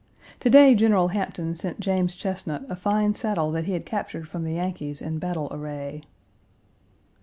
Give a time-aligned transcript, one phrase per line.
[0.39, 4.43] To day, General Hampton sent James Chesnut a fine saddle that he had captured from
[4.43, 6.01] the Yankees in battle array.